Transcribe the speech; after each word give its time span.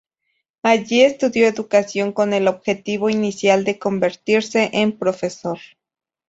Allí, 0.63 1.01
estudió 1.03 1.45
educación 1.47 2.11
con 2.11 2.33
el 2.33 2.47
objetivo 2.47 3.11
inicial 3.11 3.63
de 3.65 3.77
convertirse 3.77 4.71
en 4.73 4.97
profesor. 4.97 5.59